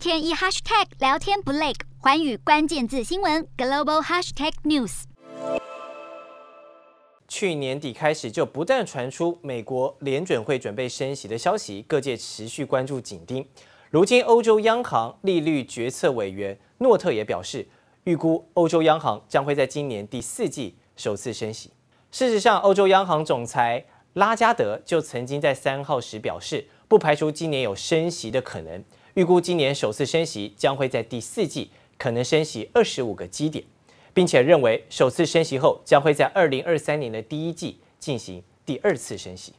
[0.00, 5.02] 天一 hashtag 聊天不累，寰宇关键字新闻 global hashtag news。
[7.28, 13.46] 去年底开始就不断传出美国联准会准备升息的消息，各界持续关注紧盯。
[13.90, 17.68] 如今，欧洲央行利率决策委员诺特也表示，
[18.04, 21.70] 预估欧洲央行将会在今年第四季首次升息。
[22.10, 28.82] 事实上，欧洲央行总裁拉加德就曾经在三号时表示，不排除今年有升息的可能，
[29.14, 33.64] 预估今年首次升息将会在第四季，可能升息二十五个基点，
[34.14, 39.52] 并且认为首次升息后将会在二零二三年的第一季进行第二次升息。